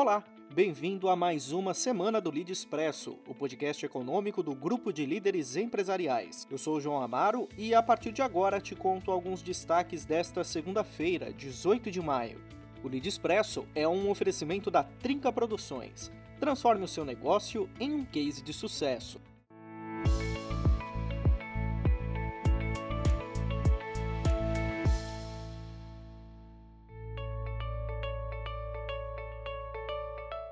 Olá, 0.00 0.22
bem-vindo 0.54 1.08
a 1.08 1.16
mais 1.16 1.50
uma 1.50 1.74
semana 1.74 2.20
do 2.20 2.30
Lead 2.30 2.52
Expresso, 2.52 3.18
o 3.26 3.34
podcast 3.34 3.84
econômico 3.84 4.44
do 4.44 4.54
Grupo 4.54 4.92
de 4.92 5.04
Líderes 5.04 5.56
Empresariais. 5.56 6.46
Eu 6.48 6.56
sou 6.56 6.76
o 6.76 6.80
João 6.80 7.02
Amaro 7.02 7.48
e 7.58 7.74
a 7.74 7.82
partir 7.82 8.12
de 8.12 8.22
agora 8.22 8.60
te 8.60 8.76
conto 8.76 9.10
alguns 9.10 9.42
destaques 9.42 10.04
desta 10.04 10.44
segunda-feira, 10.44 11.32
18 11.32 11.90
de 11.90 12.00
maio. 12.00 12.40
O 12.84 12.86
Lead 12.86 13.08
Expresso 13.08 13.66
é 13.74 13.88
um 13.88 14.08
oferecimento 14.08 14.70
da 14.70 14.84
Trinca 14.84 15.32
Produções. 15.32 16.12
Transforme 16.38 16.84
o 16.84 16.88
seu 16.88 17.04
negócio 17.04 17.68
em 17.80 17.92
um 17.92 18.04
case 18.04 18.40
de 18.40 18.52
sucesso. 18.52 19.20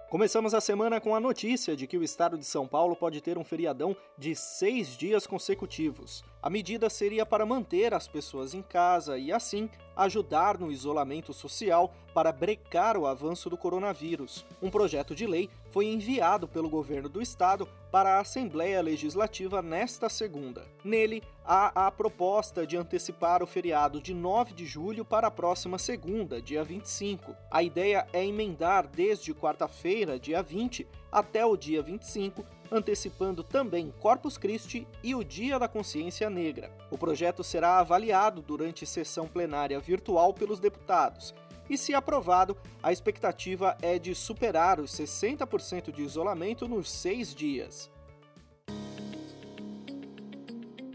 Começamos 0.09 0.55
a 0.55 0.61
semana 0.61 1.01
com 1.01 1.17
a 1.17 1.21
notícia 1.21 1.75
de 1.75 1.85
que 1.85 1.99
o 1.99 2.05
estado 2.05 2.39
de 2.39 2.45
São 2.45 2.65
Paulo 2.65 2.95
pode 2.95 3.21
ter 3.21 3.37
um 3.37 3.43
feriadão 3.43 3.97
de 4.17 4.37
seis 4.37 4.97
dias 4.97 5.27
consecutivos. 5.27 6.23
A 6.47 6.49
medida 6.49 6.89
seria 6.89 7.27
para 7.27 7.45
manter 7.45 7.93
as 7.93 8.07
pessoas 8.07 8.55
em 8.55 8.63
casa 8.63 9.19
e, 9.19 9.33
assim, 9.33 9.69
ajudar 9.97 10.57
no 10.61 10.71
isolamento 10.71 11.33
social 11.33 11.93
para 12.15 12.31
brecar 12.31 12.97
o 12.97 13.05
avanço 13.05 13.51
do 13.51 13.57
coronavírus. 13.57 14.47
Um 14.63 14.71
projeto 14.71 15.13
de 15.13 15.27
lei 15.27 15.51
foi 15.73 15.87
enviado 15.87 16.47
pelo 16.47 16.71
governo 16.71 17.09
do 17.09 17.21
estado 17.21 17.69
para 17.91 18.15
a 18.15 18.21
Assembleia 18.21 18.81
Legislativa 18.81 19.61
nesta 19.61 20.09
segunda. 20.09 20.65
Nele, 20.85 21.21
há 21.45 21.87
a 21.87 21.91
proposta 21.91 22.65
de 22.65 22.77
antecipar 22.77 23.43
o 23.43 23.47
feriado 23.47 24.01
de 24.01 24.15
9 24.15 24.55
de 24.55 24.67
julho 24.67 25.05
para 25.05 25.27
a 25.27 25.33
próxima 25.33 25.79
segunda, 25.79 26.41
dia 26.41 26.63
25. 26.63 27.35
A 27.51 27.61
ideia 27.61 28.07
é 28.13 28.25
emendar 28.25 28.87
desde 28.87 29.35
quarta-feira, 29.35 30.17
dia 30.17 30.45
20, 30.45 30.87
até 31.11 31.45
o 31.45 31.57
dia 31.57 31.83
25, 31.83 32.45
antecipando 32.71 33.43
também 33.43 33.93
Corpus 34.01 34.37
Christi 34.37 34.87
e 35.03 35.15
o 35.15 35.25
Dia 35.25 35.59
da 35.59 35.69
Consciência 35.69 36.29
Negra. 36.29 36.71
O 36.91 36.99
projeto 36.99 37.43
será 37.45 37.79
avaliado 37.79 38.43
durante 38.43 38.87
sessão 38.87 39.27
plenária 39.27 39.79
virtual 39.79 40.35
pelos 40.35 40.61
deputados. 40.61 41.35
E, 41.69 41.77
se 41.77 41.95
aprovado, 41.95 42.57
a 42.83 42.93
expectativa 42.93 43.77
é 43.83 43.99
de 43.99 44.15
superar 44.15 44.79
os 44.79 44.93
60% 44.93 45.91
de 45.91 46.03
isolamento 46.03 46.69
nos 46.69 46.91
seis 46.91 47.35
dias. 47.35 47.91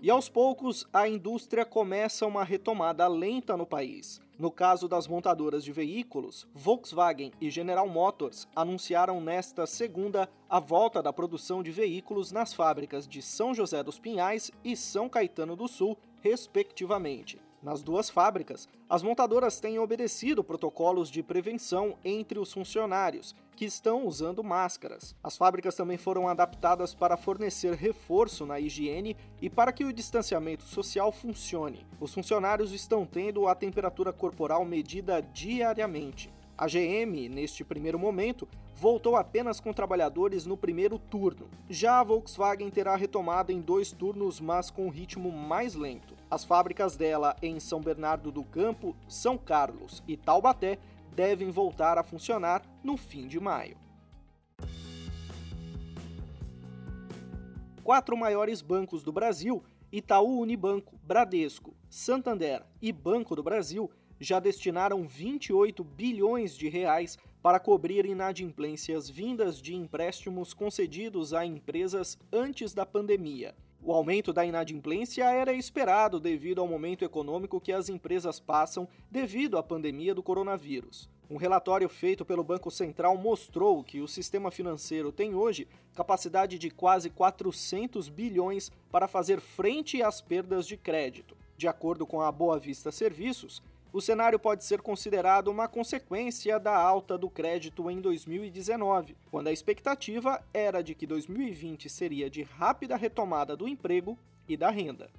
E 0.02 0.10
aos 0.10 0.28
poucos, 0.28 0.88
a 0.92 1.08
indústria 1.08 1.64
começa 1.64 2.26
uma 2.26 2.44
retomada 2.44 3.08
lenta 3.08 3.56
no 3.56 3.68
país. 3.68 4.20
No 4.42 4.50
caso 4.50 4.88
das 4.88 5.08
montadoras 5.08 5.64
de 5.64 5.72
veículos, 5.72 6.48
Volkswagen 6.52 7.32
e 7.40 7.52
General 7.52 7.88
Motors 7.88 8.48
anunciaram 8.56 9.22
nesta 9.22 9.68
segunda 9.68 10.28
a 10.50 10.60
volta 10.60 11.00
da 11.00 11.14
produção 11.14 11.62
de 11.62 11.70
veículos 11.70 12.32
nas 12.32 12.52
fábricas 12.52 13.08
de 13.08 13.22
São 13.22 13.54
José 13.54 13.84
dos 13.84 14.00
Pinhais 14.00 14.50
e 14.64 14.76
São 14.76 15.08
Caetano 15.08 15.56
do 15.56 15.68
Sul, 15.68 15.96
respectivamente. 16.22 17.40
Nas 17.62 17.84
duas 17.84 18.10
fábricas, 18.10 18.68
as 18.90 19.04
montadoras 19.04 19.60
têm 19.60 19.78
obedecido 19.78 20.44
protocolos 20.44 21.12
de 21.12 21.22
prevenção 21.22 21.96
entre 22.04 22.40
os 22.40 22.52
funcionários, 22.52 23.36
que 23.56 23.66
estão 23.66 24.08
usando 24.08 24.44
máscaras. 24.44 25.16
As 25.24 25.38
fábricas 25.38 25.76
também 25.76 25.96
foram 25.96 26.28
adaptadas 26.28 26.96
para 26.96 27.16
fornecer 27.16 27.76
reforço 27.76 28.48
na 28.48 28.60
higiene 28.60 29.16
e 29.40 29.48
para 29.48 29.72
que 29.72 29.84
o 29.84 29.94
distanciamento 29.94 30.64
social 30.64 31.12
funcione. 31.12 31.86
Os 32.00 32.12
funcionários 32.12 32.72
estão 32.72 33.06
tendo 33.06 33.48
a 33.48 33.54
temperatura 33.54 34.12
corporal 34.12 34.66
medida 34.66 35.22
diariamente. 35.22 36.34
A 36.58 36.66
GM, 36.66 37.30
neste 37.30 37.64
primeiro 37.64 38.00
momento, 38.00 38.48
voltou 38.76 39.16
apenas 39.16 39.60
com 39.60 39.72
trabalhadores 39.72 40.48
no 40.48 40.58
primeiro 40.58 40.98
turno. 40.98 41.48
Já 41.70 42.00
a 42.00 42.04
Volkswagen 42.04 42.72
terá 42.72 42.96
retomada 42.96 43.54
em 43.54 43.62
dois 43.62 43.92
turnos, 43.92 44.40
mas 44.40 44.72
com 44.72 44.88
um 44.88 44.90
ritmo 44.90 45.32
mais 45.32 45.76
lento. 45.76 46.21
As 46.32 46.46
fábricas 46.46 46.96
dela 46.96 47.36
em 47.42 47.60
São 47.60 47.82
Bernardo 47.82 48.32
do 48.32 48.42
Campo, 48.42 48.96
São 49.06 49.38
Carlos 49.38 50.02
e 50.08 50.16
Taubaté 50.16 50.80
devem 51.14 51.52
voltar 51.52 51.98
a 51.98 52.04
funcionar 52.04 52.64
no 52.82 52.96
fim 52.96 53.28
de 53.28 53.38
maio. 53.38 53.76
Quatro 57.84 58.16
maiores 58.16 58.62
bancos 58.62 59.04
do 59.04 59.12
Brasil, 59.12 59.62
Itaú 59.92 60.40
Unibanco, 60.40 60.98
Bradesco, 61.04 61.76
Santander 61.90 62.64
e 62.82 62.94
Banco 62.94 63.36
do 63.36 63.44
Brasil, 63.44 63.92
já 64.18 64.40
destinaram 64.40 65.06
28 65.06 65.84
bilhões 65.84 66.56
de 66.56 66.70
reais 66.70 67.18
para 67.44 67.60
cobrir 67.60 68.06
inadimplências 68.06 69.10
vindas 69.10 69.62
de 69.62 69.76
empréstimos 69.76 70.54
concedidos 70.54 71.34
a 71.34 71.46
empresas 71.46 72.18
antes 72.32 72.74
da 72.74 72.86
pandemia. 72.86 73.54
O 73.84 73.92
aumento 73.92 74.32
da 74.32 74.46
inadimplência 74.46 75.24
era 75.24 75.54
esperado 75.54 76.20
devido 76.20 76.62
ao 76.62 76.68
momento 76.68 77.04
econômico 77.04 77.60
que 77.60 77.72
as 77.72 77.90
empresas 77.90 78.40
passam 78.40 78.88
devido 79.10 79.58
à 79.58 79.64
pandemia 79.64 80.14
do 80.14 80.22
coronavírus. 80.22 81.10
Um 81.28 81.36
relatório 81.36 81.90
feito 81.90 82.24
pelo 82.24 82.44
Banco 82.44 82.70
Central 82.70 83.18
mostrou 83.18 83.84
que 83.84 84.00
o 84.00 84.08
sistema 84.08 84.52
financeiro 84.52 85.12
tem 85.12 85.34
hoje 85.34 85.68
capacidade 85.96 86.60
de 86.60 86.70
quase 86.70 87.10
400 87.10 88.08
bilhões 88.08 88.72
para 88.92 89.08
fazer 89.08 89.40
frente 89.40 90.04
às 90.04 90.22
perdas 90.22 90.68
de 90.68 90.78
crédito. 90.78 91.36
De 91.58 91.68
acordo 91.68 92.06
com 92.06 92.22
a 92.22 92.32
Boa 92.32 92.60
Vista 92.60 92.92
Serviços, 92.92 93.64
o 93.94 94.00
cenário 94.00 94.40
pode 94.40 94.64
ser 94.64 94.82
considerado 94.82 95.50
uma 95.50 95.68
consequência 95.68 96.60
da 96.60 96.76
alta 96.76 97.18
do 97.18 97.30
crédito 97.30 97.90
em 97.90 98.00
2019, 98.00 99.18
quando 99.30 99.48
a 99.48 99.52
expectativa 99.52 100.42
era 100.54 100.82
de 100.82 100.96
que 100.96 101.06
2020 101.06 101.90
seria 101.90 102.30
de 102.30 102.44
rápida 102.44 102.96
retomada 102.96 103.56
do 103.56 103.68
emprego 103.68 104.18
e 104.48 104.56
da 104.56 104.70
renda. 104.70 105.10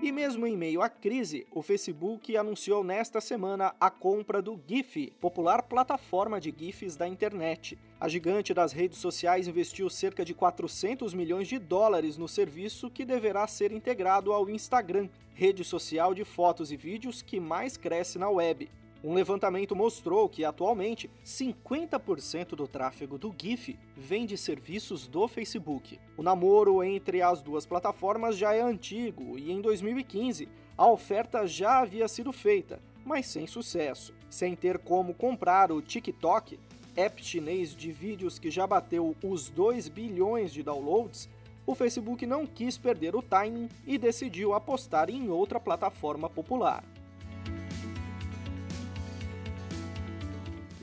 E 0.00 0.12
mesmo 0.12 0.46
em 0.46 0.56
meio 0.56 0.80
à 0.80 0.88
crise, 0.88 1.44
o 1.50 1.60
Facebook 1.60 2.36
anunciou 2.36 2.84
nesta 2.84 3.20
semana 3.20 3.74
a 3.80 3.90
compra 3.90 4.40
do 4.40 4.58
GIF, 4.64 5.12
popular 5.20 5.64
plataforma 5.64 6.40
de 6.40 6.54
GIFs 6.56 6.94
da 6.94 7.08
internet. 7.08 7.76
A 7.98 8.08
gigante 8.08 8.54
das 8.54 8.70
redes 8.72 8.98
sociais 8.98 9.48
investiu 9.48 9.90
cerca 9.90 10.24
de 10.24 10.32
400 10.32 11.12
milhões 11.14 11.48
de 11.48 11.58
dólares 11.58 12.16
no 12.16 12.28
serviço 12.28 12.88
que 12.88 13.04
deverá 13.04 13.44
ser 13.48 13.72
integrado 13.72 14.32
ao 14.32 14.48
Instagram, 14.48 15.08
rede 15.34 15.64
social 15.64 16.14
de 16.14 16.24
fotos 16.24 16.70
e 16.70 16.76
vídeos 16.76 17.20
que 17.20 17.40
mais 17.40 17.76
cresce 17.76 18.20
na 18.20 18.30
web. 18.30 18.70
Um 19.02 19.14
levantamento 19.14 19.76
mostrou 19.76 20.28
que, 20.28 20.44
atualmente, 20.44 21.08
50% 21.24 22.56
do 22.56 22.66
tráfego 22.66 23.16
do 23.16 23.32
GIF 23.40 23.78
vem 23.96 24.26
de 24.26 24.36
serviços 24.36 25.06
do 25.06 25.28
Facebook. 25.28 26.00
O 26.16 26.22
namoro 26.22 26.82
entre 26.82 27.22
as 27.22 27.40
duas 27.40 27.64
plataformas 27.64 28.36
já 28.36 28.52
é 28.54 28.60
antigo 28.60 29.38
e, 29.38 29.52
em 29.52 29.60
2015, 29.60 30.48
a 30.76 30.90
oferta 30.90 31.46
já 31.46 31.78
havia 31.78 32.08
sido 32.08 32.32
feita, 32.32 32.80
mas 33.04 33.28
sem 33.28 33.46
sucesso. 33.46 34.12
Sem 34.28 34.56
ter 34.56 34.78
como 34.78 35.14
comprar 35.14 35.70
o 35.70 35.80
TikTok, 35.80 36.58
app 36.96 37.24
chinês 37.24 37.76
de 37.76 37.92
vídeos 37.92 38.36
que 38.36 38.50
já 38.50 38.66
bateu 38.66 39.14
os 39.22 39.48
2 39.48 39.88
bilhões 39.88 40.52
de 40.52 40.64
downloads, 40.64 41.28
o 41.64 41.74
Facebook 41.74 42.26
não 42.26 42.44
quis 42.44 42.76
perder 42.76 43.14
o 43.14 43.22
timing 43.22 43.68
e 43.86 43.96
decidiu 43.96 44.54
apostar 44.54 45.08
em 45.08 45.28
outra 45.30 45.60
plataforma 45.60 46.28
popular. 46.28 46.82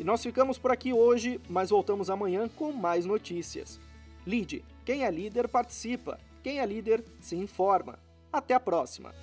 Nós 0.03 0.21
ficamos 0.21 0.57
por 0.57 0.71
aqui 0.71 0.91
hoje, 0.91 1.39
mas 1.49 1.69
voltamos 1.69 2.09
amanhã 2.09 2.47
com 2.47 2.71
mais 2.71 3.05
notícias. 3.05 3.79
Lide, 4.25 4.63
quem 4.83 5.05
é 5.05 5.11
líder 5.11 5.47
participa, 5.47 6.19
quem 6.43 6.59
é 6.59 6.65
líder 6.65 7.03
se 7.21 7.35
informa. 7.35 7.97
Até 8.31 8.53
a 8.53 8.59
próxima! 8.59 9.13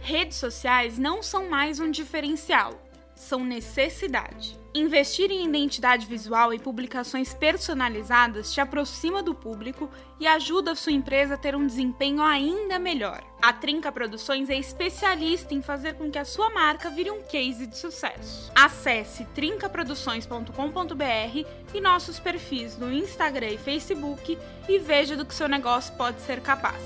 Redes 0.00 0.36
sociais 0.36 0.98
não 0.98 1.22
são 1.22 1.48
mais 1.48 1.80
um 1.80 1.90
diferencial 1.90 2.78
são 3.24 3.44
necessidade. 3.44 4.64
Investir 4.76 5.30
em 5.30 5.46
identidade 5.46 6.04
visual 6.04 6.52
e 6.52 6.58
publicações 6.58 7.32
personalizadas 7.32 8.52
te 8.52 8.60
aproxima 8.60 9.22
do 9.22 9.32
público 9.32 9.88
e 10.18 10.26
ajuda 10.26 10.72
a 10.72 10.74
sua 10.74 10.90
empresa 10.90 11.34
a 11.34 11.38
ter 11.38 11.54
um 11.54 11.64
desempenho 11.64 12.20
ainda 12.20 12.76
melhor. 12.76 13.22
A 13.40 13.52
Trinca 13.52 13.92
Produções 13.92 14.50
é 14.50 14.56
especialista 14.56 15.54
em 15.54 15.62
fazer 15.62 15.94
com 15.94 16.10
que 16.10 16.18
a 16.18 16.24
sua 16.24 16.50
marca 16.50 16.90
vire 16.90 17.10
um 17.10 17.22
case 17.22 17.68
de 17.68 17.78
sucesso. 17.78 18.50
Acesse 18.52 19.24
trincaproduções.com.br 19.26 21.48
e 21.72 21.80
nossos 21.80 22.18
perfis 22.18 22.76
no 22.76 22.92
Instagram 22.92 23.50
e 23.50 23.58
Facebook 23.58 24.36
e 24.68 24.78
veja 24.78 25.16
do 25.16 25.24
que 25.24 25.34
seu 25.34 25.48
negócio 25.48 25.94
pode 25.94 26.20
ser 26.22 26.40
capaz. 26.40 26.82